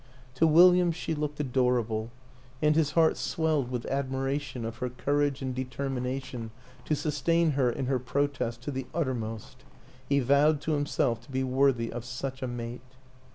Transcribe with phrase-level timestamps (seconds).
[0.33, 2.09] To Wil liam she looked adorable
[2.59, 6.49] and his heart swelled with admiration of her courage and determina tion
[6.85, 9.63] to sustain her in her protest to the utter most;
[10.09, 12.81] he vowed to himself to be worthy of such a mate.